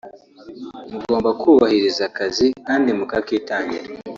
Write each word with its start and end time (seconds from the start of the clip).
mugomba 0.91 1.29
kubahiriza 1.41 2.01
akazi 2.09 2.45
kandi 2.67 2.89
mukakitangira 2.97 3.87